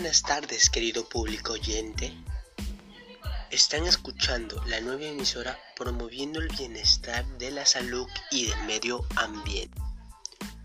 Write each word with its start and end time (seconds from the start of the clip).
Buenas 0.00 0.22
tardes, 0.22 0.70
querido 0.70 1.06
público 1.06 1.52
oyente. 1.52 2.10
Están 3.50 3.86
escuchando 3.86 4.64
la 4.64 4.80
nueva 4.80 5.04
emisora 5.04 5.58
promoviendo 5.76 6.40
el 6.40 6.48
bienestar 6.48 7.26
de 7.36 7.50
la 7.50 7.66
salud 7.66 8.06
y 8.30 8.46
del 8.46 8.64
medio 8.64 9.04
ambiente. 9.16 9.78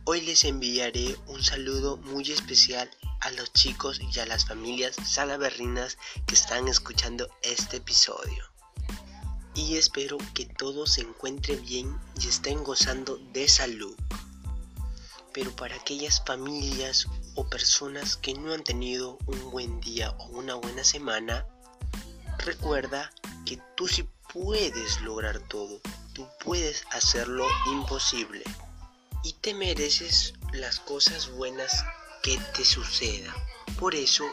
Hoy 0.05 0.21
les 0.21 0.45
enviaré 0.45 1.17
un 1.27 1.43
saludo 1.43 1.97
muy 1.97 2.31
especial 2.31 2.89
a 3.19 3.29
los 3.31 3.51
chicos 3.51 3.99
y 3.99 4.19
a 4.21 4.25
las 4.25 4.45
familias 4.45 4.95
salaberrinas 5.05 5.97
que 6.25 6.35
están 6.35 6.69
escuchando 6.69 7.27
este 7.41 7.77
episodio. 7.77 8.45
Y 9.53 9.75
espero 9.75 10.17
que 10.33 10.45
todos 10.45 10.93
se 10.93 11.01
encuentren 11.01 11.61
bien 11.65 11.93
y 12.21 12.29
estén 12.29 12.63
gozando 12.63 13.17
de 13.33 13.49
salud. 13.49 13.97
Pero 15.33 15.53
para 15.57 15.75
aquellas 15.75 16.23
familias 16.25 17.09
o 17.35 17.47
personas 17.49 18.17
que 18.17 18.33
no 18.33 18.53
han 18.53 18.63
tenido 18.63 19.17
un 19.27 19.51
buen 19.51 19.79
día 19.81 20.11
o 20.11 20.25
una 20.27 20.55
buena 20.55 20.83
semana, 20.83 21.45
recuerda 22.39 23.11
que 23.45 23.59
tú 23.75 23.87
sí 23.87 24.07
puedes 24.33 25.01
lograr 25.01 25.39
todo, 25.47 25.79
tú 26.13 26.27
puedes 26.43 26.85
hacer 26.91 27.27
lo 27.27 27.45
imposible 27.71 28.43
y 29.23 29.33
te 29.33 29.53
mereces 29.53 30.33
las 30.53 30.79
cosas 30.79 31.29
buenas 31.31 31.83
que 32.23 32.37
te 32.55 32.63
sucedan. 32.63 33.35
Por 33.79 33.95
eso 33.95 34.25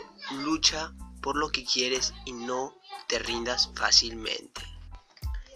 lucha 0.44 0.92
por 1.20 1.36
lo 1.36 1.50
que 1.50 1.64
quieres 1.64 2.12
y 2.24 2.32
no 2.32 2.74
te 3.08 3.18
rindas 3.18 3.70
fácilmente. 3.74 4.62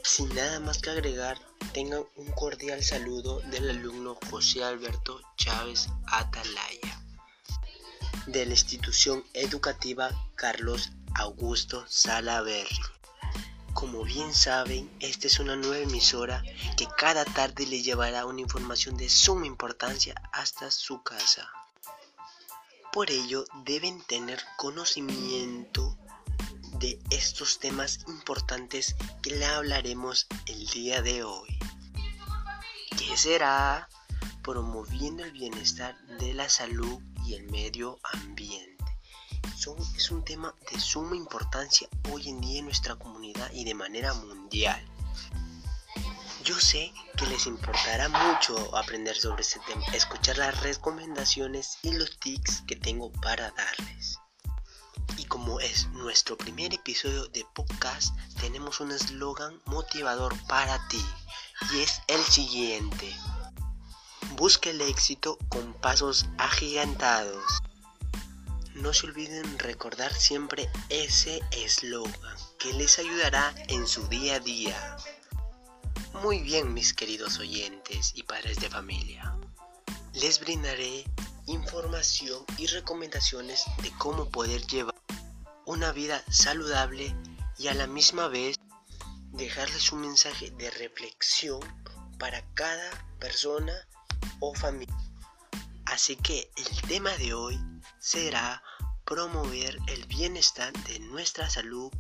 Sin 0.03 0.35
nada 0.35 0.61
más 0.61 0.79
que 0.79 0.91
agregar, 0.91 1.39
tengan 1.73 2.05
un 2.17 2.31
cordial 2.33 2.83
saludo 2.83 3.41
del 3.51 3.71
alumno 3.71 4.17
José 4.31 4.63
Alberto 4.65 5.21
Chávez 5.37 5.89
Atalaya 6.07 7.06
de 8.27 8.45
la 8.45 8.53
institución 8.53 9.25
educativa 9.33 10.11
Carlos 10.35 10.91
Augusto 11.15 11.85
Salaverri. 11.89 12.81
Como 13.73 14.03
bien 14.05 14.35
saben, 14.35 14.91
esta 15.01 15.27
es 15.27 15.39
una 15.39 15.55
nueva 15.55 15.79
emisora 15.79 16.43
que 16.77 16.89
cada 16.99 17.25
tarde 17.25 17.67
le 17.67 17.83
llevará 17.83 18.27
una 18.27 18.41
información 18.41 18.97
de 18.97 19.09
suma 19.09 19.47
importancia 19.47 20.15
hasta 20.33 20.71
su 20.71 21.03
casa. 21.03 21.49
Por 22.93 23.11
ello, 23.11 23.45
deben 23.65 24.03
tener 24.03 24.41
conocimiento 24.57 25.97
de 26.79 26.99
estos 27.11 27.59
temas 27.61 28.01
importantes 28.09 28.97
que 29.23 29.37
le 29.37 29.47
hablaremos 29.47 30.27
el 30.47 30.67
día 30.69 31.03
de 31.03 31.23
hoy. 31.23 31.59
¿Qué 32.99 33.17
será? 33.17 33.89
Promoviendo 34.43 35.23
el 35.23 35.33
bienestar 35.33 35.97
de 36.19 36.35
la 36.35 36.49
salud 36.49 37.01
y 37.27 37.35
el 37.35 37.51
medio 37.51 37.99
ambiente. 38.13 38.85
es 39.97 40.11
un 40.11 40.25
tema 40.25 40.55
de 40.71 40.79
suma 40.79 41.17
importancia 41.17 41.89
hoy 42.13 42.29
en 42.29 42.41
día 42.41 42.61
en 42.61 42.67
nuestra 42.67 42.95
comunidad 42.95 43.51
y 43.53 43.65
de 43.65 43.75
manera 43.75 44.15
mundial. 44.15 44.81
Yo 46.45 46.55
sé 46.61 46.93
que 47.17 47.27
les 47.27 47.47
importará 47.47 48.09
mucho 48.09 48.77
aprender 48.77 49.17
sobre 49.17 49.43
este 49.43 49.59
tema, 49.67 49.85
escuchar 49.93 50.39
las 50.39 50.61
recomendaciones 50.61 51.79
y 51.83 51.93
los 51.93 52.17
tips 52.21 52.63
que 52.69 52.77
tengo 52.77 53.11
para 53.11 53.51
darles. 53.51 54.19
Y 55.17 55.25
como 55.25 55.59
es 55.59 55.89
nuestro 55.89 56.37
primer 56.39 56.73
episodio 56.73 57.27
de 57.29 57.45
podcast, 57.53 58.17
tenemos 58.41 58.79
un 58.81 58.93
eslogan 58.93 59.61
motivador 59.65 60.37
para 60.47 60.87
ti 60.89 61.05
y 61.73 61.81
es 61.81 62.01
el 62.07 62.23
siguiente. 62.23 63.13
Busque 64.37 64.69
el 64.69 64.83
éxito 64.83 65.39
con 65.49 65.73
pasos 65.73 66.27
agigantados. 66.37 67.63
No 68.75 68.93
se 68.93 69.07
olviden 69.07 69.59
recordar 69.59 70.13
siempre 70.13 70.71
ese 70.91 71.41
eslogan 71.53 72.37
que 72.59 72.75
les 72.75 72.99
ayudará 72.99 73.55
en 73.69 73.87
su 73.87 74.07
día 74.09 74.35
a 74.35 74.41
día. 74.41 74.97
Muy 76.23 76.41
bien 76.41 76.75
mis 76.75 76.93
queridos 76.93 77.39
oyentes 77.39 78.13
y 78.15 78.25
padres 78.25 78.61
de 78.61 78.69
familia. 78.69 79.35
Les 80.13 80.39
brindaré 80.39 81.05
información 81.47 82.45
y 82.59 82.67
recomendaciones 82.67 83.65
de 83.81 83.91
cómo 83.97 84.29
poder 84.29 84.67
llevar 84.67 84.95
una 85.65 85.93
vida 85.93 86.23
saludable 86.29 87.17
y 87.57 87.69
a 87.69 87.75
la 87.75 87.87
misma 87.87 88.29
vez 88.29 88.57
dejarles 89.33 89.93
un 89.93 90.03
mensaje 90.03 90.51
de 90.51 90.71
reflexión 90.73 91.61
para 92.19 92.45
cada 92.53 92.91
persona 93.19 93.73
o 94.41 94.55
familia. 94.55 94.97
Así 95.87 96.17
que 96.17 96.51
el 96.57 96.89
tema 96.89 97.11
de 97.17 97.33
hoy 97.33 97.59
será 98.01 98.63
promover 99.05 99.79
el 99.87 100.05
bienestar 100.07 100.73
de 100.85 100.99
nuestra 100.99 101.49
salud 101.49 101.93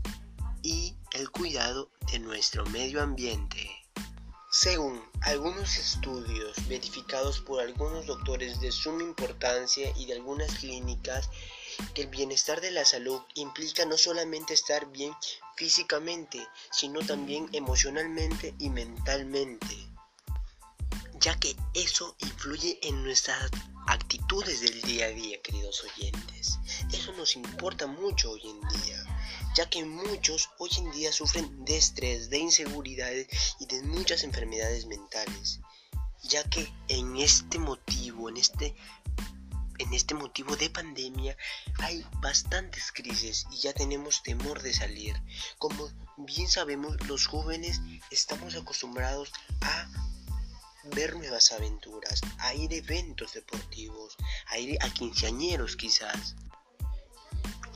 y 0.62 0.96
el 1.12 1.30
cuidado 1.30 1.90
de 2.10 2.18
nuestro 2.18 2.66
medio 2.66 3.00
ambiente. 3.00 3.70
Según 4.50 5.02
algunos 5.22 5.76
estudios 5.76 6.66
verificados 6.68 7.40
por 7.40 7.60
algunos 7.60 8.06
doctores 8.06 8.60
de 8.60 8.72
suma 8.72 9.02
importancia 9.02 9.92
y 9.96 10.06
de 10.06 10.14
algunas 10.14 10.50
clínicas, 10.58 11.30
que 11.94 12.02
el 12.02 12.08
bienestar 12.08 12.60
de 12.60 12.72
la 12.72 12.84
salud 12.84 13.20
implica 13.34 13.84
no 13.84 13.96
solamente 13.96 14.54
estar 14.54 14.90
bien 14.90 15.12
físicamente, 15.56 16.46
sino 16.72 17.00
también 17.00 17.48
emocionalmente 17.52 18.54
y 18.58 18.70
mentalmente 18.70 19.85
ya 21.26 21.36
que 21.40 21.56
eso 21.74 22.14
influye 22.20 22.78
en 22.82 23.02
nuestras 23.02 23.50
actitudes 23.88 24.60
del 24.60 24.80
día 24.82 25.06
a 25.06 25.08
día, 25.08 25.42
queridos 25.42 25.82
oyentes. 25.82 26.60
Eso 26.92 27.12
nos 27.14 27.34
importa 27.34 27.88
mucho 27.88 28.30
hoy 28.30 28.42
en 28.44 28.60
día, 28.80 29.04
ya 29.56 29.68
que 29.68 29.84
muchos 29.84 30.50
hoy 30.58 30.70
en 30.78 30.92
día 30.92 31.10
sufren 31.10 31.64
de 31.64 31.78
estrés, 31.78 32.30
de 32.30 32.38
inseguridades 32.38 33.26
y 33.58 33.66
de 33.66 33.82
muchas 33.82 34.22
enfermedades 34.22 34.86
mentales, 34.86 35.58
ya 36.22 36.44
que 36.44 36.72
en 36.86 37.16
este 37.16 37.58
motivo, 37.58 38.28
en 38.28 38.36
este 38.36 38.76
en 39.80 39.92
este 39.94 40.14
motivo 40.14 40.54
de 40.54 40.70
pandemia 40.70 41.36
hay 41.78 42.06
bastantes 42.20 42.92
crisis 42.92 43.48
y 43.50 43.56
ya 43.56 43.72
tenemos 43.72 44.22
temor 44.22 44.62
de 44.62 44.72
salir. 44.72 45.20
Como 45.58 45.90
bien 46.18 46.48
sabemos, 46.48 47.04
los 47.08 47.26
jóvenes 47.26 47.80
estamos 48.12 48.54
acostumbrados 48.54 49.32
a 49.60 49.88
ver 50.90 51.16
nuevas 51.16 51.52
aventuras, 51.52 52.20
a 52.38 52.54
ir 52.54 52.72
a 52.72 52.76
eventos 52.76 53.34
deportivos, 53.34 54.16
a 54.48 54.58
ir 54.58 54.78
a 54.82 54.90
quinceañeros 54.90 55.76
quizás. 55.76 56.36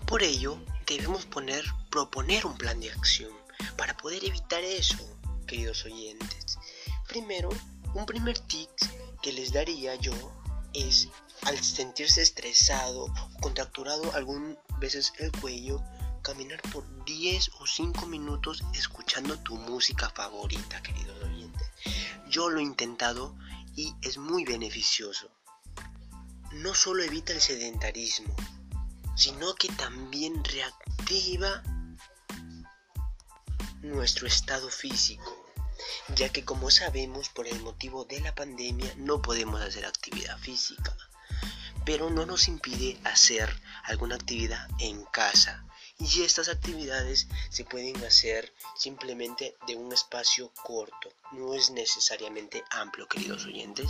Por 0.07 0.23
ello, 0.23 0.59
debemos 0.87 1.27
poner, 1.27 1.65
proponer 1.91 2.45
un 2.47 2.57
plan 2.57 2.81
de 2.81 2.91
acción 2.91 3.33
para 3.77 3.97
poder 3.97 4.25
evitar 4.25 4.63
eso, 4.63 4.99
queridos 5.47 5.85
oyentes. 5.85 6.59
Primero, 7.09 7.49
un 7.95 8.07
primer 8.07 8.39
tip 8.39 8.71
que 9.23 9.33
les 9.33 9.53
daría 9.53 9.95
yo 9.97 10.13
es 10.75 11.09
al 11.43 11.59
sentirse 11.63 12.23
estresado 12.23 13.05
o 13.05 13.41
contracturado 13.41 14.15
algunas 14.15 14.57
veces 14.79 15.13
el 15.19 15.33
cuello, 15.33 15.83
caminar 16.23 16.61
por 16.73 16.85
10 17.05 17.51
o 17.61 17.67
5 17.67 18.07
minutos 18.07 18.63
escuchando 18.75 19.39
tu 19.39 19.57
música 19.57 20.11
favorita, 20.11 20.83
queridos 20.83 21.23
oyentes. 21.23 21.69
Yo 22.29 22.51
lo 22.51 22.61
he 22.61 22.63
intentado 22.63 23.37
y 23.75 23.95
es 24.03 24.19
muy 24.19 24.45
beneficioso. 24.45 25.31
No 26.53 26.75
solo 26.75 27.03
evita 27.03 27.33
el 27.33 27.41
sedentarismo, 27.41 28.35
sino 29.17 29.55
que 29.55 29.69
también 29.69 30.43
reactiva 30.45 31.63
nuestro 33.83 34.27
estado 34.27 34.69
físico, 34.69 35.37
ya 36.15 36.29
que 36.29 36.45
como 36.45 36.71
sabemos 36.71 37.29
por 37.31 37.47
el 37.47 37.61
motivo 37.61 38.05
de 38.05 38.21
la 38.21 38.35
pandemia 38.35 38.93
no 38.97 39.23
podemos 39.23 39.61
hacer 39.61 39.87
actividad 39.87 40.39
física, 40.39 40.95
pero 41.85 42.11
no 42.11 42.27
nos 42.27 42.49
impide 42.49 43.01
hacer 43.05 43.49
alguna 43.85 44.17
actividad 44.17 44.69
en 44.79 45.05
casa 45.07 45.65
y 46.01 46.23
estas 46.23 46.49
actividades 46.49 47.29
se 47.51 47.65
pueden 47.65 48.03
hacer 48.05 48.55
simplemente 48.75 49.55
de 49.67 49.77
un 49.77 49.93
espacio 49.93 50.51
corto, 50.63 51.11
no 51.33 51.53
es 51.55 51.71
necesariamente 51.71 52.65
amplio, 52.71 53.07
queridos 53.07 53.45
oyentes. 53.45 53.87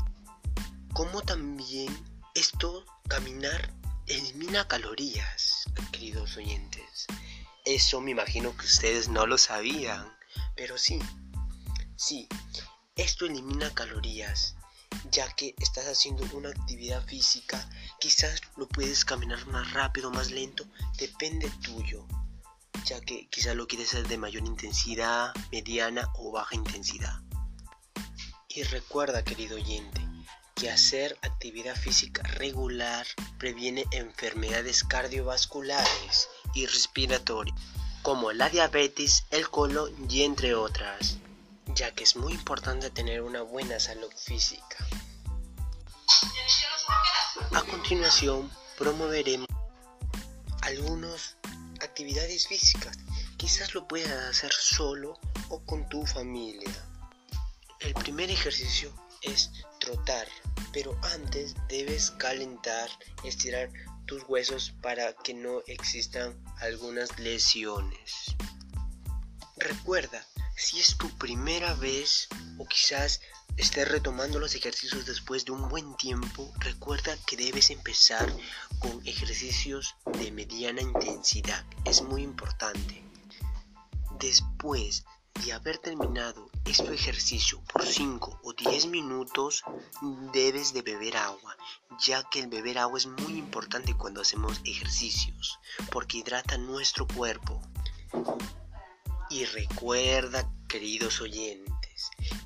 Como 0.92 1.22
también 1.22 1.88
esto, 2.34 2.84
caminar, 3.08 3.72
elimina 4.08 4.66
calorías, 4.66 5.64
queridos 5.92 6.36
oyentes. 6.36 7.06
Eso 7.64 8.00
me 8.00 8.10
imagino 8.10 8.56
que 8.56 8.66
ustedes 8.66 9.08
no 9.08 9.26
lo 9.26 9.38
sabían, 9.38 10.12
pero 10.56 10.78
sí, 10.78 10.98
sí, 11.96 12.28
esto 12.96 13.26
elimina 13.26 13.72
calorías 13.72 14.56
ya 15.10 15.32
que 15.34 15.54
estás 15.58 15.86
haciendo 15.86 16.24
una 16.36 16.50
actividad 16.50 17.04
física, 17.06 17.68
quizás 17.98 18.40
lo 18.56 18.68
puedes 18.68 19.04
caminar 19.04 19.44
más 19.46 19.72
rápido, 19.72 20.10
más 20.10 20.30
lento, 20.30 20.66
depende 21.00 21.50
tuyo, 21.62 22.06
ya 22.85 23.00
que 23.00 23.26
quizás 23.29 23.56
lo 23.56 23.67
quieres 23.67 23.88
hacer 23.94 24.06
de 24.06 24.19
mayor 24.19 24.47
intensidad, 24.47 25.32
mediana 25.50 26.12
o 26.14 26.31
baja 26.31 26.55
intensidad. 26.55 27.20
Y 28.49 28.62
recuerda, 28.64 29.25
querido 29.25 29.56
oyente, 29.56 30.06
que 30.55 30.70
hacer 30.70 31.19
actividad 31.23 31.75
física 31.75 32.23
regular 32.23 33.06
previene 33.38 33.87
enfermedades 33.93 34.85
cardiovasculares 34.85 36.29
y 36.52 36.67
respiratorias, 36.67 37.58
como 38.02 38.32
la 38.32 38.50
diabetes, 38.50 39.25
el 39.31 39.49
colon 39.49 39.91
y 40.11 40.25
entre 40.25 40.55
otras, 40.55 41.17
ya 41.75 41.94
que 41.94 42.05
es 42.05 42.14
muy 42.14 42.35
importante 42.35 42.91
tener 42.91 43.23
una 43.23 43.41
buena 43.41 43.81
salud 43.81 44.12
física. 44.14 44.76
A 47.52 47.62
continuación, 47.62 48.50
promoveremos 48.76 49.49
algunas 50.70 51.37
actividades 51.81 52.46
físicas. 52.46 52.96
Quizás 53.37 53.75
lo 53.75 53.88
puedas 53.88 54.12
hacer 54.31 54.52
solo 54.52 55.19
o 55.49 55.61
con 55.64 55.88
tu 55.88 56.06
familia. 56.06 56.70
El 57.81 57.94
primer 57.94 58.31
ejercicio 58.31 58.93
es 59.22 59.50
trotar, 59.81 60.28
pero 60.72 60.99
antes 61.14 61.55
debes 61.69 62.12
calentar, 62.12 62.88
estirar 63.25 63.70
tus 64.06 64.22
huesos 64.28 64.72
para 64.81 65.12
que 65.12 65.34
no 65.34 65.61
existan 65.67 66.40
algunas 66.58 67.19
lesiones. 67.19 68.37
Recuerda, 69.56 70.25
si 70.56 70.78
es 70.78 70.96
tu 70.99 71.08
primera 71.19 71.75
vez 71.75 72.28
o 72.58 72.66
quizás 72.66 73.20
estés 73.60 73.86
retomando 73.88 74.38
los 74.38 74.54
ejercicios 74.54 75.04
después 75.04 75.44
de 75.44 75.52
un 75.52 75.68
buen 75.68 75.94
tiempo, 75.96 76.50
recuerda 76.60 77.14
que 77.26 77.36
debes 77.36 77.68
empezar 77.68 78.26
con 78.78 79.06
ejercicios 79.06 79.96
de 80.18 80.32
mediana 80.32 80.80
intensidad. 80.80 81.62
Es 81.84 82.00
muy 82.00 82.22
importante. 82.22 83.04
Después 84.18 85.04
de 85.44 85.52
haber 85.52 85.76
terminado 85.76 86.48
este 86.64 86.92
ejercicio 86.94 87.62
por 87.70 87.84
5 87.84 88.40
o 88.42 88.52
10 88.54 88.86
minutos, 88.86 89.62
debes 90.32 90.72
de 90.72 90.80
beber 90.80 91.18
agua, 91.18 91.54
ya 92.00 92.22
que 92.30 92.40
el 92.40 92.48
beber 92.48 92.78
agua 92.78 92.98
es 92.98 93.06
muy 93.06 93.34
importante 93.34 93.94
cuando 93.94 94.22
hacemos 94.22 94.62
ejercicios, 94.64 95.58
porque 95.92 96.18
hidrata 96.18 96.56
nuestro 96.56 97.06
cuerpo. 97.06 97.60
Y 99.28 99.44
recuerda, 99.44 100.50
queridos 100.66 101.20
oyentes, 101.20 101.79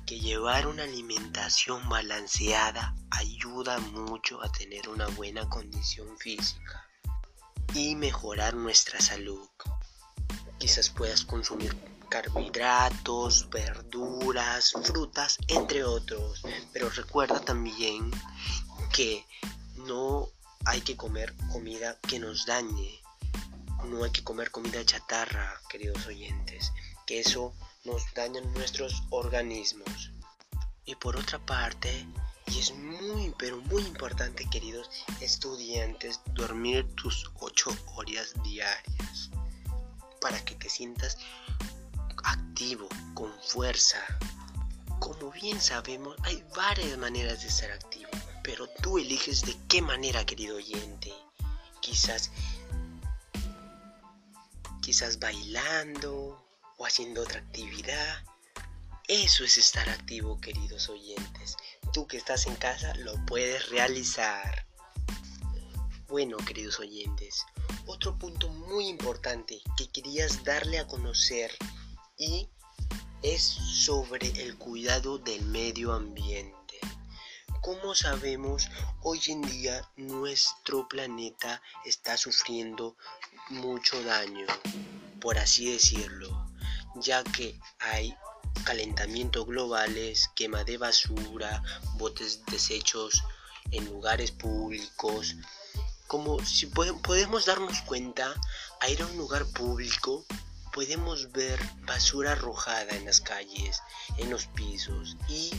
que 0.05 0.19
llevar 0.19 0.67
una 0.67 0.83
alimentación 0.83 1.87
balanceada 1.89 2.95
ayuda 3.09 3.79
mucho 3.79 4.41
a 4.43 4.51
tener 4.51 4.87
una 4.89 5.07
buena 5.07 5.49
condición 5.49 6.17
física 6.17 6.87
y 7.73 7.95
mejorar 7.95 8.53
nuestra 8.53 9.01
salud. 9.01 9.47
Quizás 10.59 10.89
puedas 10.89 11.25
consumir 11.25 11.75
carbohidratos, 12.09 13.49
verduras, 13.49 14.73
frutas, 14.83 15.37
entre 15.47 15.83
otros. 15.83 16.43
Pero 16.71 16.89
recuerda 16.89 17.39
también 17.41 18.11
que 18.93 19.25
no 19.75 20.29
hay 20.65 20.81
que 20.81 20.95
comer 20.95 21.35
comida 21.51 21.99
que 22.07 22.19
nos 22.19 22.45
dañe. 22.45 23.01
No 23.85 24.03
hay 24.03 24.11
que 24.11 24.23
comer 24.23 24.51
comida 24.51 24.85
chatarra, 24.85 25.59
queridos 25.69 26.05
oyentes, 26.07 26.71
que 27.05 27.19
eso 27.19 27.53
nos 27.85 28.03
daña 28.13 28.41
nuestros 28.41 29.03
organismos. 29.09 30.11
Y 30.85 30.95
por 30.95 31.15
otra 31.15 31.43
parte, 31.45 32.07
y 32.47 32.59
es 32.59 32.73
muy, 32.73 33.33
pero 33.37 33.57
muy 33.61 33.83
importante, 33.83 34.47
queridos 34.49 34.89
estudiantes, 35.21 36.19
dormir 36.33 36.87
tus 36.95 37.29
8 37.39 37.71
horas 37.95 38.33
diarias 38.43 39.29
para 40.21 40.43
que 40.43 40.55
te 40.55 40.69
sientas 40.69 41.17
activo, 42.23 42.87
con 43.13 43.31
fuerza. 43.41 43.99
Como 44.99 45.31
bien 45.31 45.59
sabemos, 45.61 46.15
hay 46.23 46.43
varias 46.55 46.97
maneras 46.97 47.41
de 47.41 47.47
estar 47.47 47.71
activo, 47.71 48.09
pero 48.43 48.67
tú 48.81 48.97
eliges 48.97 49.41
de 49.41 49.55
qué 49.67 49.81
manera, 49.81 50.25
querido 50.25 50.57
oyente. 50.57 51.13
Quizás 51.81 52.31
quizás 54.81 55.17
bailando 55.17 56.44
haciendo 56.85 57.21
otra 57.21 57.39
actividad. 57.39 58.23
Eso 59.07 59.43
es 59.43 59.57
estar 59.57 59.87
activo, 59.89 60.39
queridos 60.39 60.89
oyentes. 60.89 61.57
Tú 61.93 62.07
que 62.07 62.17
estás 62.17 62.47
en 62.47 62.55
casa 62.55 62.93
lo 62.95 63.13
puedes 63.25 63.69
realizar. 63.69 64.65
Bueno, 66.07 66.37
queridos 66.37 66.79
oyentes, 66.79 67.45
otro 67.87 68.17
punto 68.17 68.47
muy 68.49 68.87
importante 68.87 69.61
que 69.77 69.87
querías 69.89 70.43
darle 70.43 70.79
a 70.79 70.87
conocer 70.87 71.51
y 72.17 72.47
es 73.23 73.41
sobre 73.41 74.27
el 74.43 74.55
cuidado 74.57 75.17
del 75.17 75.43
medio 75.45 75.93
ambiente. 75.93 76.79
Como 77.61 77.95
sabemos, 77.95 78.69
hoy 79.01 79.19
en 79.29 79.41
día 79.41 79.89
nuestro 79.97 80.87
planeta 80.87 81.61
está 81.85 82.17
sufriendo 82.17 82.95
mucho 83.49 84.03
daño, 84.03 84.45
por 85.19 85.39
así 85.39 85.71
decirlo, 85.71 86.44
ya 86.95 87.23
que 87.23 87.59
hay 87.79 88.15
calentamiento 88.63 89.45
globales, 89.45 90.29
quema 90.35 90.63
de 90.63 90.77
basura, 90.77 91.61
botes 91.97 92.45
desechos 92.45 93.23
en 93.71 93.85
lugares 93.85 94.31
públicos. 94.31 95.35
Como 96.07 96.43
si 96.45 96.67
podemos 96.67 97.45
darnos 97.45 97.81
cuenta, 97.81 98.33
a 98.79 98.89
ir 98.89 99.01
a 99.01 99.05
un 99.07 99.17
lugar 99.17 99.45
público 99.45 100.25
podemos 100.75 101.31
ver 101.31 101.57
basura 101.83 102.33
arrojada 102.33 102.97
en 102.97 103.05
las 103.05 103.21
calles, 103.21 103.81
en 104.17 104.29
los 104.29 104.47
pisos 104.47 105.15
y 105.29 105.49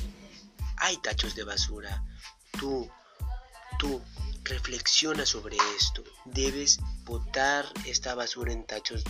hay 0.77 0.99
tachos 0.99 1.35
de 1.35 1.43
basura. 1.43 2.05
Tú, 2.59 2.87
tú, 3.79 4.03
reflexiona 4.45 5.25
sobre 5.25 5.57
esto. 5.77 6.05
Debes 6.27 6.79
botar 7.05 7.65
esta 7.87 8.15
basura 8.15 8.53
en 8.53 8.67
tachos, 8.67 9.03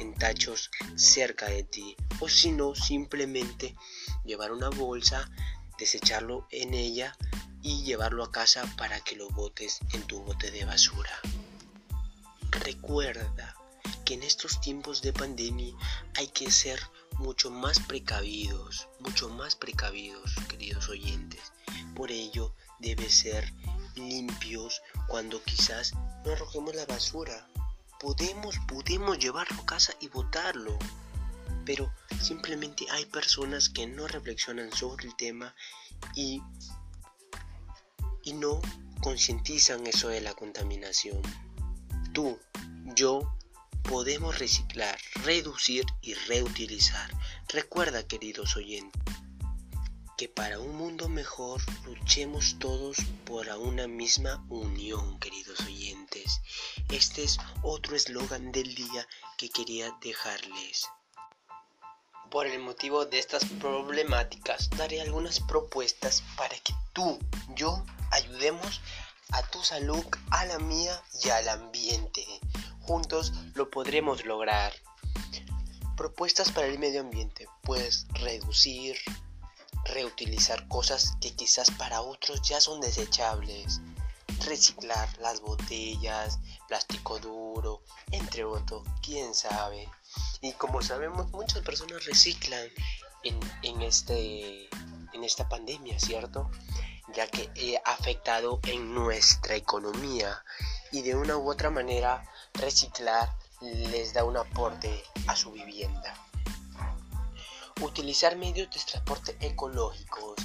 en 0.00 0.14
tachos 0.14 0.70
cerca 0.96 1.46
de 1.46 1.62
ti. 1.62 1.96
O 2.20 2.28
si 2.28 2.52
no, 2.52 2.74
simplemente 2.74 3.76
llevar 4.24 4.52
una 4.52 4.70
bolsa, 4.70 5.30
desecharlo 5.78 6.46
en 6.50 6.74
ella 6.74 7.16
y 7.62 7.84
llevarlo 7.84 8.24
a 8.24 8.32
casa 8.32 8.64
para 8.76 9.00
que 9.00 9.16
lo 9.16 9.28
botes 9.30 9.78
en 9.92 10.02
tu 10.02 10.22
bote 10.22 10.50
de 10.50 10.64
basura. 10.64 11.12
Recuerda 12.50 13.54
en 14.14 14.22
estos 14.24 14.60
tiempos 14.60 15.02
de 15.02 15.12
pandemia 15.12 15.74
hay 16.16 16.26
que 16.28 16.50
ser 16.50 16.80
mucho 17.18 17.50
más 17.50 17.78
precavidos, 17.78 18.88
mucho 18.98 19.28
más 19.28 19.54
precavidos, 19.54 20.34
queridos 20.48 20.88
oyentes. 20.88 21.52
Por 21.94 22.10
ello, 22.10 22.54
debe 22.80 23.08
ser 23.08 23.52
limpios 23.94 24.82
cuando 25.06 25.42
quizás 25.44 25.92
no 26.24 26.32
arrojemos 26.32 26.74
la 26.74 26.86
basura. 26.86 27.48
Podemos, 28.00 28.56
podemos 28.66 29.18
llevarlo 29.18 29.60
a 29.60 29.66
casa 29.66 29.94
y 30.00 30.08
botarlo. 30.08 30.78
Pero 31.64 31.92
simplemente 32.20 32.86
hay 32.90 33.04
personas 33.04 33.68
que 33.68 33.86
no 33.86 34.08
reflexionan 34.08 34.72
sobre 34.72 35.06
el 35.06 35.14
tema 35.16 35.54
y, 36.14 36.42
y 38.24 38.32
no 38.32 38.60
concientizan 39.02 39.86
eso 39.86 40.08
de 40.08 40.22
la 40.22 40.34
contaminación. 40.34 41.20
Tú, 42.12 42.38
yo, 42.96 43.36
podemos 43.82 44.38
reciclar, 44.38 44.98
reducir 45.24 45.84
y 46.00 46.14
reutilizar. 46.14 47.10
Recuerda, 47.48 48.06
queridos 48.06 48.56
oyentes, 48.56 49.02
que 50.20 50.28
para 50.28 50.58
un 50.58 50.76
mundo 50.76 51.08
mejor 51.08 51.62
luchemos 51.86 52.58
todos 52.58 52.98
por 53.24 53.48
una 53.48 53.88
misma 53.88 54.44
unión, 54.50 55.18
queridos 55.18 55.60
oyentes. 55.60 56.42
Este 56.90 57.22
es 57.22 57.38
otro 57.62 57.96
eslogan 57.96 58.52
del 58.52 58.74
día 58.74 59.08
que 59.38 59.48
quería 59.48 59.96
dejarles. 60.02 60.84
Por 62.30 62.46
el 62.46 62.58
motivo 62.58 63.06
de 63.06 63.18
estas 63.18 63.46
problemáticas, 63.46 64.68
daré 64.76 65.00
algunas 65.00 65.40
propuestas 65.40 66.22
para 66.36 66.54
que 66.58 66.74
tú, 66.92 67.18
yo, 67.56 67.82
ayudemos 68.10 68.82
a 69.30 69.42
tu 69.44 69.62
salud, 69.62 70.04
a 70.32 70.44
la 70.44 70.58
mía 70.58 71.02
y 71.24 71.30
al 71.30 71.48
ambiente 71.48 72.26
juntos 72.82 73.32
lo 73.54 73.70
podremos 73.70 74.26
lograr. 74.26 74.74
Propuestas 75.96 76.52
para 76.52 76.66
el 76.66 76.78
medio 76.78 77.00
ambiente. 77.00 77.48
Puedes 77.62 78.06
reducir, 78.12 78.98
reutilizar 79.84 80.66
cosas 80.68 81.16
que 81.20 81.34
quizás 81.34 81.70
para 81.70 82.00
otros 82.00 82.42
ya 82.42 82.60
son 82.60 82.80
desechables. 82.80 83.80
Reciclar 84.44 85.08
las 85.18 85.40
botellas, 85.40 86.38
plástico 86.68 87.18
duro, 87.18 87.82
entre 88.10 88.44
otros, 88.44 88.86
quién 89.02 89.34
sabe. 89.34 89.88
Y 90.40 90.52
como 90.52 90.82
sabemos, 90.82 91.30
muchas 91.30 91.62
personas 91.62 92.04
reciclan 92.06 92.66
en, 93.22 93.38
en, 93.62 93.82
este, 93.82 94.68
en 95.12 95.24
esta 95.24 95.48
pandemia, 95.48 95.98
¿cierto? 96.00 96.50
Ya 97.14 97.26
que 97.26 97.80
ha 97.84 97.92
afectado 97.92 98.60
en 98.64 98.94
nuestra 98.94 99.56
economía 99.56 100.42
y 100.92 101.02
de 101.02 101.14
una 101.16 101.36
u 101.36 101.50
otra 101.50 101.70
manera 101.70 102.24
reciclar 102.54 103.28
les 103.60 104.14
da 104.14 104.24
un 104.24 104.36
aporte 104.36 105.02
a 105.26 105.36
su 105.36 105.52
vivienda. 105.52 106.14
Utilizar 107.80 108.36
medios 108.36 108.70
de 108.70 108.80
transporte 108.80 109.36
ecológicos. 109.40 110.36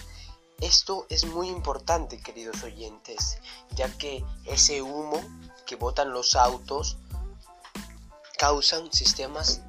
Esto 0.62 1.06
es 1.10 1.25
muy 1.25 1.50
importante, 1.50 2.22
queridos 2.22 2.63
oyentes, 2.63 3.38
ya 3.72 3.89
que 3.98 4.24
ese 4.46 4.82
humo 4.82 5.22
que 5.65 5.75
botan 5.75 6.12
los 6.13 6.36
autos 6.36 6.98
causan 8.38 8.92
sistemas 8.94 9.62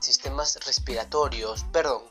sistemas 0.00 0.58
respiratorios, 0.64 1.64
perdón, 1.72 2.02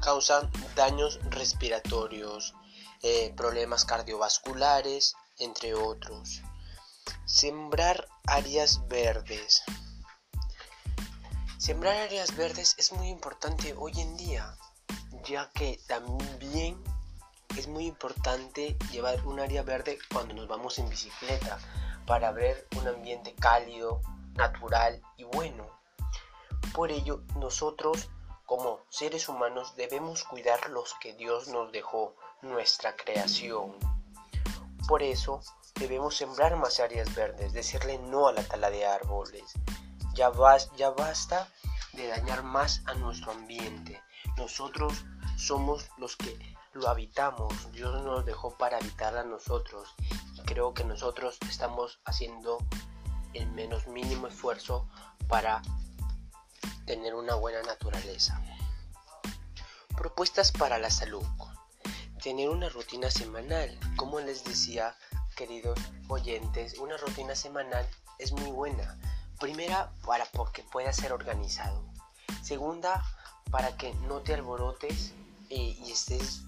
causan 0.00 0.50
daños 0.74 1.20
respiratorios, 1.30 2.54
eh, 3.02 3.32
problemas 3.36 3.84
cardiovasculares, 3.84 5.14
entre 5.38 5.74
otros. 5.74 6.42
Sembrar 7.26 8.08
áreas 8.26 8.86
verdes. 8.88 9.62
Sembrar 11.62 11.94
áreas 11.94 12.34
verdes 12.34 12.74
es 12.76 12.90
muy 12.90 13.06
importante 13.06 13.72
hoy 13.78 13.92
en 14.00 14.16
día, 14.16 14.58
ya 15.22 15.48
que 15.54 15.78
también 15.86 16.82
es 17.56 17.68
muy 17.68 17.86
importante 17.86 18.76
llevar 18.90 19.24
un 19.24 19.38
área 19.38 19.62
verde 19.62 19.96
cuando 20.12 20.34
nos 20.34 20.48
vamos 20.48 20.80
en 20.80 20.88
bicicleta 20.88 21.60
para 22.04 22.32
ver 22.32 22.66
un 22.80 22.88
ambiente 22.88 23.32
cálido, 23.36 24.00
natural 24.34 25.00
y 25.16 25.22
bueno. 25.22 25.70
Por 26.74 26.90
ello, 26.90 27.22
nosotros 27.36 28.10
como 28.44 28.80
seres 28.88 29.28
humanos 29.28 29.76
debemos 29.76 30.24
cuidar 30.24 30.68
los 30.68 30.94
que 30.94 31.14
Dios 31.14 31.46
nos 31.46 31.70
dejó, 31.70 32.16
nuestra 32.40 32.96
creación. 32.96 33.76
Por 34.88 35.04
eso 35.04 35.40
debemos 35.76 36.16
sembrar 36.16 36.56
más 36.56 36.80
áreas 36.80 37.14
verdes, 37.14 37.52
decirle 37.52 37.98
no 37.98 38.26
a 38.26 38.32
la 38.32 38.42
tala 38.42 38.68
de 38.68 38.84
árboles. 38.84 39.54
Ya, 40.14 40.30
ya 40.76 40.90
basta 40.90 41.48
de 41.92 42.08
dañar 42.08 42.42
más 42.42 42.82
a 42.86 42.94
nuestro 42.94 43.32
ambiente. 43.32 44.02
Nosotros 44.36 45.04
somos 45.36 45.88
los 45.98 46.16
que 46.16 46.38
lo 46.72 46.88
habitamos. 46.88 47.52
Dios 47.72 48.02
nos 48.02 48.24
dejó 48.24 48.56
para 48.56 48.78
habitar 48.78 49.16
a 49.16 49.24
nosotros. 49.24 49.88
Creo 50.44 50.74
que 50.74 50.84
nosotros 50.84 51.38
estamos 51.48 52.00
haciendo 52.04 52.58
el 53.34 53.50
menos 53.52 53.86
mínimo 53.86 54.26
esfuerzo 54.26 54.88
para 55.28 55.62
tener 56.86 57.14
una 57.14 57.34
buena 57.34 57.62
naturaleza. 57.62 58.40
Propuestas 59.96 60.52
para 60.52 60.78
la 60.78 60.90
salud. 60.90 61.24
Tener 62.22 62.48
una 62.48 62.68
rutina 62.68 63.10
semanal. 63.10 63.78
Como 63.96 64.20
les 64.20 64.44
decía, 64.44 64.96
queridos 65.36 65.78
oyentes, 66.08 66.78
una 66.78 66.96
rutina 66.96 67.34
semanal 67.34 67.88
es 68.18 68.32
muy 68.32 68.50
buena. 68.50 68.98
Primera, 69.42 69.90
para 70.06 70.24
porque 70.26 70.62
pueda 70.62 70.92
ser 70.92 71.12
organizado. 71.12 71.82
Segunda, 72.44 73.02
para 73.50 73.76
que 73.76 73.92
no 74.06 74.20
te 74.20 74.34
alborotes 74.34 75.14
eh, 75.50 75.76
y 75.84 75.90
estés 75.90 76.42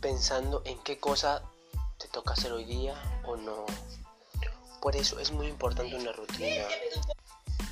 pensando 0.00 0.62
en 0.64 0.78
qué 0.84 1.00
cosa 1.00 1.42
te 1.98 2.06
toca 2.06 2.34
hacer 2.34 2.52
hoy 2.52 2.66
día 2.66 2.94
o 3.26 3.34
no. 3.34 3.66
Por 4.80 4.94
eso 4.94 5.18
es 5.18 5.32
muy 5.32 5.48
importante 5.48 5.96
una 5.96 6.12
rutina. 6.12 6.66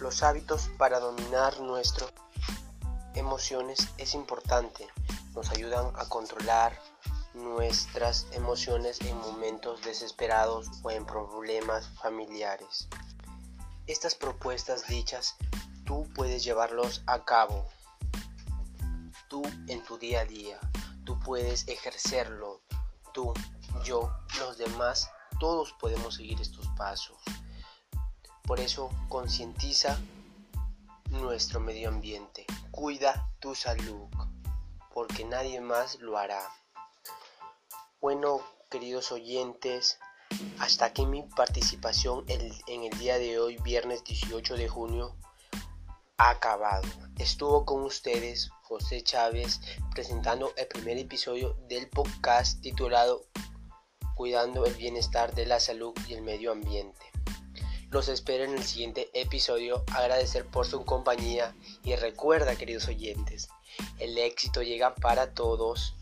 Los 0.00 0.24
hábitos 0.24 0.68
para 0.76 0.98
dominar 0.98 1.60
nuestras 1.60 2.12
emociones 3.14 3.90
es 3.96 4.12
importante. 4.12 4.88
Nos 5.36 5.50
ayudan 5.50 5.92
a 5.94 6.08
controlar 6.08 6.76
nuestras 7.36 8.26
emociones 8.32 9.00
en 9.02 9.16
momentos 9.18 9.82
desesperados 9.82 10.68
o 10.82 10.90
en 10.90 11.04
problemas 11.04 11.88
familiares. 12.00 12.88
Estas 13.86 14.14
propuestas 14.14 14.86
dichas 14.88 15.36
tú 15.84 16.08
puedes 16.14 16.42
llevarlos 16.42 17.02
a 17.06 17.24
cabo. 17.24 17.68
Tú 19.28 19.42
en 19.68 19.82
tu 19.84 19.98
día 19.98 20.20
a 20.20 20.24
día. 20.24 20.58
Tú 21.04 21.18
puedes 21.20 21.68
ejercerlo. 21.68 22.62
Tú, 23.12 23.32
yo, 23.84 24.12
los 24.38 24.58
demás, 24.58 25.10
todos 25.38 25.72
podemos 25.74 26.16
seguir 26.16 26.40
estos 26.40 26.66
pasos. 26.76 27.18
Por 28.42 28.60
eso 28.60 28.90
concientiza 29.08 29.98
nuestro 31.10 31.60
medio 31.60 31.88
ambiente. 31.88 32.46
Cuida 32.70 33.28
tu 33.40 33.54
salud, 33.54 34.08
porque 34.92 35.24
nadie 35.24 35.60
más 35.60 36.00
lo 36.00 36.18
hará. 36.18 36.42
Bueno, 38.06 38.40
queridos 38.70 39.10
oyentes, 39.10 39.98
hasta 40.60 40.84
aquí 40.84 41.04
mi 41.06 41.24
participación 41.24 42.24
en 42.28 42.84
el 42.84 42.98
día 43.00 43.18
de 43.18 43.40
hoy, 43.40 43.56
viernes 43.64 44.04
18 44.04 44.54
de 44.54 44.68
junio, 44.68 45.16
ha 46.16 46.30
acabado. 46.30 46.86
Estuvo 47.18 47.64
con 47.64 47.82
ustedes 47.82 48.50
José 48.62 49.02
Chávez 49.02 49.60
presentando 49.92 50.52
el 50.56 50.68
primer 50.68 50.98
episodio 50.98 51.56
del 51.66 51.88
podcast 51.88 52.60
titulado 52.60 53.26
Cuidando 54.14 54.66
el 54.66 54.74
bienestar 54.74 55.34
de 55.34 55.46
la 55.46 55.58
salud 55.58 55.92
y 56.06 56.14
el 56.14 56.22
medio 56.22 56.52
ambiente. 56.52 57.06
Los 57.90 58.06
espero 58.06 58.44
en 58.44 58.52
el 58.52 58.62
siguiente 58.62 59.10
episodio. 59.14 59.82
Agradecer 59.92 60.46
por 60.46 60.64
su 60.64 60.84
compañía 60.84 61.56
y 61.82 61.96
recuerda, 61.96 62.54
queridos 62.54 62.86
oyentes, 62.86 63.48
el 63.98 64.16
éxito 64.16 64.62
llega 64.62 64.94
para 64.94 65.34
todos 65.34 65.96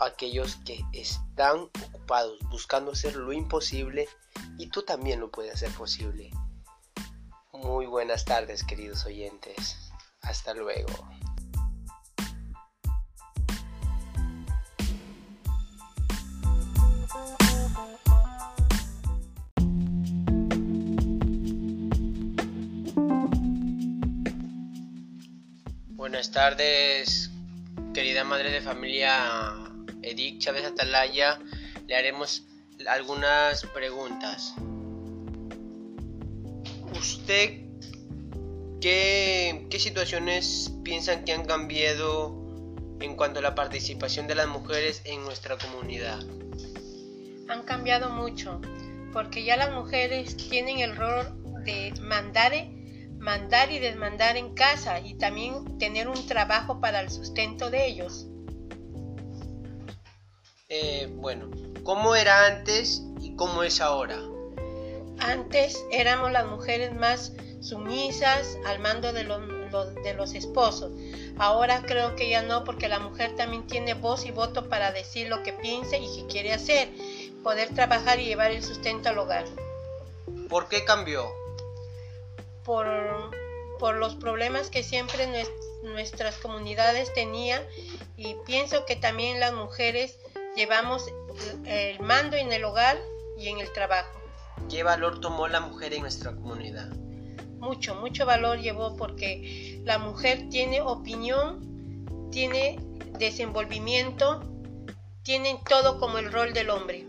aquellos 0.00 0.56
que 0.64 0.84
están 0.92 1.68
ocupados 1.86 2.38
buscando 2.50 2.92
hacer 2.92 3.16
lo 3.16 3.32
imposible 3.32 4.08
y 4.58 4.68
tú 4.68 4.82
también 4.82 5.20
lo 5.20 5.30
puedes 5.30 5.54
hacer 5.54 5.70
posible. 5.72 6.30
Muy 7.52 7.86
buenas 7.86 8.24
tardes 8.24 8.64
queridos 8.64 9.04
oyentes. 9.04 9.76
Hasta 10.22 10.54
luego. 10.54 10.92
Buenas 25.96 26.30
tardes, 26.32 27.30
querida 27.92 28.24
madre 28.24 28.50
de 28.50 28.60
familia 28.62 29.59
Edith 30.10 30.40
Chávez 30.40 30.64
Atalaya, 30.64 31.38
le 31.86 31.96
haremos 31.96 32.44
algunas 32.86 33.64
preguntas. 33.66 34.54
¿Usted 36.98 37.60
qué, 38.80 39.66
qué 39.70 39.78
situaciones 39.78 40.72
piensan 40.82 41.24
que 41.24 41.32
han 41.32 41.44
cambiado 41.44 42.36
en 43.00 43.16
cuanto 43.16 43.38
a 43.38 43.42
la 43.42 43.54
participación 43.54 44.26
de 44.26 44.34
las 44.34 44.48
mujeres 44.48 45.02
en 45.04 45.22
nuestra 45.24 45.56
comunidad? 45.56 46.20
Han 47.48 47.62
cambiado 47.62 48.10
mucho, 48.10 48.60
porque 49.12 49.44
ya 49.44 49.56
las 49.56 49.72
mujeres 49.72 50.36
tienen 50.36 50.80
el 50.80 50.96
rol 50.96 51.26
de 51.64 51.92
mandar, 52.00 52.52
mandar 53.18 53.70
y 53.70 53.78
desmandar 53.78 54.36
en 54.36 54.54
casa 54.54 55.00
y 55.00 55.14
también 55.14 55.78
tener 55.78 56.08
un 56.08 56.26
trabajo 56.26 56.80
para 56.80 57.00
el 57.00 57.10
sustento 57.10 57.70
de 57.70 57.86
ellos. 57.86 58.26
Eh, 60.72 61.08
bueno, 61.16 61.50
¿cómo 61.82 62.14
era 62.14 62.46
antes 62.46 63.02
y 63.20 63.34
cómo 63.34 63.64
es 63.64 63.80
ahora? 63.80 64.20
Antes 65.18 65.84
éramos 65.90 66.30
las 66.30 66.46
mujeres 66.46 66.94
más 66.94 67.32
sumisas 67.60 68.56
al 68.64 68.78
mando 68.78 69.12
de, 69.12 69.24
de 70.04 70.14
los 70.14 70.32
esposos. 70.34 70.92
Ahora 71.38 71.82
creo 71.84 72.14
que 72.14 72.30
ya 72.30 72.42
no, 72.42 72.62
porque 72.62 72.86
la 72.86 73.00
mujer 73.00 73.34
también 73.34 73.66
tiene 73.66 73.94
voz 73.94 74.24
y 74.24 74.30
voto 74.30 74.68
para 74.68 74.92
decir 74.92 75.28
lo 75.28 75.42
que 75.42 75.52
piensa 75.52 75.96
y 75.96 76.06
qué 76.06 76.26
quiere 76.28 76.52
hacer, 76.52 76.88
poder 77.42 77.74
trabajar 77.74 78.20
y 78.20 78.26
llevar 78.26 78.52
el 78.52 78.62
sustento 78.62 79.08
al 79.08 79.18
hogar. 79.18 79.46
¿Por 80.48 80.68
qué 80.68 80.84
cambió? 80.84 81.32
Por, 82.64 82.86
por 83.80 83.96
los 83.96 84.14
problemas 84.14 84.70
que 84.70 84.84
siempre 84.84 85.26
nuestras 85.82 86.36
comunidades 86.36 87.12
tenían 87.12 87.60
y 88.16 88.36
pienso 88.46 88.86
que 88.86 88.94
también 88.94 89.40
las 89.40 89.52
mujeres 89.52 90.19
llevamos 90.56 91.06
el 91.64 92.00
mando 92.00 92.36
en 92.36 92.52
el 92.52 92.64
hogar 92.64 92.98
y 93.38 93.48
en 93.48 93.58
el 93.58 93.72
trabajo. 93.72 94.20
¿Qué 94.68 94.82
valor 94.82 95.20
tomó 95.20 95.48
la 95.48 95.60
mujer 95.60 95.94
en 95.94 96.02
nuestra 96.02 96.32
comunidad? 96.32 96.90
Mucho, 97.58 97.94
mucho 97.94 98.24
valor 98.26 98.58
llevó 98.58 98.96
porque 98.96 99.80
la 99.84 99.98
mujer 99.98 100.48
tiene 100.50 100.80
opinión, 100.80 102.28
tiene 102.30 102.78
desenvolvimiento, 103.18 104.42
tiene 105.22 105.60
todo 105.68 105.98
como 105.98 106.18
el 106.18 106.32
rol 106.32 106.52
del 106.52 106.70
hombre. 106.70 107.06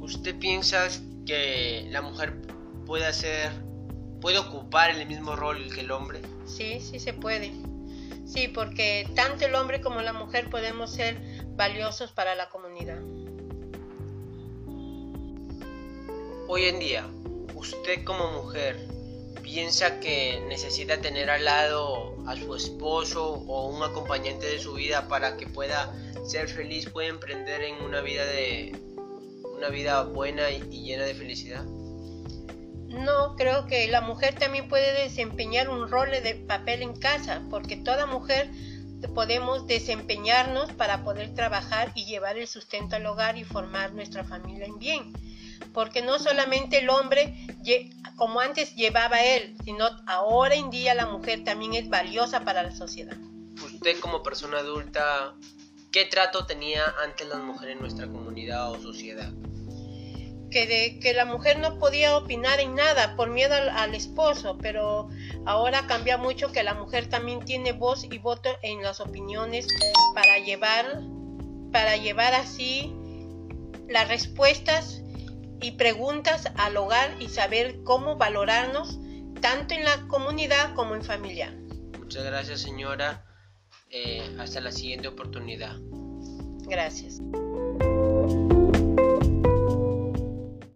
¿Usted 0.00 0.38
piensa 0.38 0.88
que 1.26 1.86
la 1.90 2.02
mujer 2.02 2.40
puede 2.86 3.06
hacer, 3.06 3.50
puede 4.20 4.38
ocupar 4.38 4.90
el 4.90 5.06
mismo 5.06 5.36
rol 5.36 5.72
que 5.74 5.80
el 5.80 5.90
hombre? 5.90 6.22
Sí, 6.46 6.80
sí 6.80 6.98
se 6.98 7.12
puede. 7.12 7.52
Sí, 8.26 8.48
porque 8.48 9.08
tanto 9.14 9.46
el 9.46 9.54
hombre 9.54 9.80
como 9.80 10.00
la 10.02 10.12
mujer 10.12 10.50
podemos 10.50 10.92
ser 10.92 11.20
valiosos 11.58 12.12
para 12.12 12.36
la 12.36 12.48
comunidad. 12.48 13.00
Hoy 16.46 16.64
en 16.64 16.78
día, 16.78 17.04
usted 17.56 18.04
como 18.04 18.30
mujer 18.30 18.88
piensa 19.42 19.98
que 19.98 20.40
necesita 20.48 21.00
tener 21.00 21.28
al 21.28 21.44
lado 21.44 22.16
a 22.28 22.36
su 22.36 22.54
esposo 22.54 23.44
o 23.46 23.66
un 23.66 23.82
acompañante 23.82 24.46
de 24.46 24.60
su 24.60 24.74
vida 24.74 25.08
para 25.08 25.36
que 25.36 25.46
pueda 25.48 25.92
ser 26.24 26.48
feliz, 26.48 26.88
puede 26.88 27.08
emprender 27.08 27.60
en 27.62 27.82
una 27.82 28.00
vida 28.02 28.24
de 28.24 28.72
una 29.56 29.68
vida 29.68 30.04
buena 30.04 30.50
y 30.50 30.60
llena 30.60 31.04
de 31.04 31.14
felicidad? 31.14 31.64
No, 31.64 33.34
creo 33.36 33.66
que 33.66 33.88
la 33.88 34.00
mujer 34.00 34.36
también 34.38 34.68
puede 34.68 35.02
desempeñar 35.02 35.68
un 35.68 35.90
rol 35.90 36.10
de 36.10 36.34
papel 36.46 36.82
en 36.82 36.94
casa, 36.94 37.42
porque 37.50 37.76
toda 37.76 38.06
mujer 38.06 38.48
podemos 39.06 39.66
desempeñarnos 39.66 40.72
para 40.72 41.04
poder 41.04 41.34
trabajar 41.34 41.92
y 41.94 42.06
llevar 42.06 42.36
el 42.36 42.48
sustento 42.48 42.96
al 42.96 43.06
hogar 43.06 43.38
y 43.38 43.44
formar 43.44 43.92
nuestra 43.92 44.24
familia 44.24 44.66
en 44.66 44.78
bien. 44.78 45.12
Porque 45.72 46.02
no 46.02 46.18
solamente 46.18 46.78
el 46.78 46.90
hombre, 46.90 47.46
como 48.16 48.40
antes 48.40 48.74
llevaba 48.74 49.22
él, 49.22 49.56
sino 49.64 49.86
ahora 50.06 50.54
en 50.54 50.70
día 50.70 50.94
la 50.94 51.06
mujer 51.06 51.44
también 51.44 51.74
es 51.74 51.88
valiosa 51.88 52.40
para 52.40 52.62
la 52.62 52.74
sociedad. 52.74 53.16
Usted 53.64 54.00
como 54.00 54.22
persona 54.22 54.58
adulta, 54.58 55.34
¿qué 55.92 56.04
trato 56.06 56.46
tenía 56.46 56.82
antes 57.04 57.28
las 57.28 57.40
mujeres 57.40 57.76
en 57.76 57.80
nuestra 57.82 58.06
comunidad 58.06 58.72
o 58.72 58.80
sociedad? 58.80 59.30
Que, 60.58 60.66
de, 60.66 60.98
que 60.98 61.14
la 61.14 61.24
mujer 61.24 61.58
no 61.58 61.78
podía 61.78 62.16
opinar 62.16 62.58
en 62.58 62.74
nada 62.74 63.14
por 63.14 63.30
miedo 63.30 63.54
al, 63.54 63.94
esposo, 63.94 64.58
pero 64.58 65.08
ahora 65.46 65.86
cambia 65.86 66.16
mucho 66.16 66.50
que 66.50 66.62
la 66.62 66.74
mujer 66.74 67.08
también 67.08 67.44
tiene 67.44 67.72
voz 67.72 68.04
y 68.04 68.18
voto 68.18 68.50
en 68.62 68.82
las 68.82 69.00
opiniones 69.00 69.66
para 70.14 70.38
llevar, 70.38 71.02
para 71.72 71.96
llevar 71.96 72.34
así 72.34 72.92
las 73.88 74.08
respuestas 74.08 75.02
y 75.60 75.72
preguntas 75.72 76.50
al 76.56 76.76
hogar 76.76 77.10
y 77.20 77.28
saber 77.28 77.82
cómo 77.84 78.16
valorarnos 78.16 78.98
tanto 79.40 79.74
en 79.74 79.84
la 79.84 80.08
comunidad 80.08 80.74
como 80.74 80.94
en 80.94 81.04
familia. 81.04 81.56
Muchas 81.98 82.24
gracias 82.24 82.60
señora. 82.60 83.24
Eh, 83.90 84.36
hasta 84.38 84.60
la 84.60 84.72
siguiente 84.72 85.08
oportunidad. 85.08 85.76
Gracias. 86.66 87.20